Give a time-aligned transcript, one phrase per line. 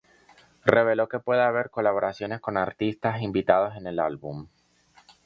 [0.65, 4.47] Reveló que puede haber colaboraciones con artistas invitados en el álbum.